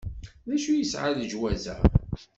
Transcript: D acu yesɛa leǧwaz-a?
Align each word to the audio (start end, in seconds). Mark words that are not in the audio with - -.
D 0.49 0.51
acu 0.55 0.71
yesɛa 0.75 1.09
leǧwaz-a? 1.17 1.75